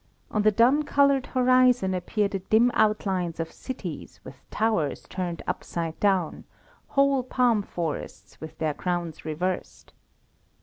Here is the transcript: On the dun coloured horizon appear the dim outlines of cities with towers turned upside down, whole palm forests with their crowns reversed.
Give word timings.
On 0.31 0.41
the 0.41 0.49
dun 0.49 0.81
coloured 0.81 1.27
horizon 1.27 1.93
appear 1.93 2.27
the 2.27 2.39
dim 2.39 2.71
outlines 2.73 3.39
of 3.39 3.51
cities 3.51 4.19
with 4.23 4.49
towers 4.49 5.03
turned 5.07 5.43
upside 5.45 5.99
down, 5.99 6.43
whole 6.87 7.21
palm 7.21 7.61
forests 7.61 8.41
with 8.41 8.57
their 8.57 8.73
crowns 8.73 9.25
reversed. 9.25 9.93